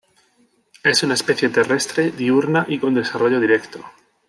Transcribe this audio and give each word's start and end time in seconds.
Es 0.83 1.03
una 1.03 1.13
especie 1.13 1.49
terrestre, 1.49 2.09
diurna 2.09 2.65
y 2.67 2.79
con 2.79 2.95
desarrollo 2.95 3.39
directo. 3.39 3.85